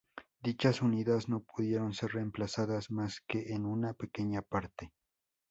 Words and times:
Dichas 0.41 0.81
unidades 0.81 1.29
no 1.29 1.41
pudieron 1.43 1.93
ser 1.93 2.13
reemplazadas 2.13 2.89
más 2.89 3.21
que 3.27 3.53
en 3.53 3.67
una 3.67 3.93
pequeña 3.93 4.41
parte. 4.41 4.91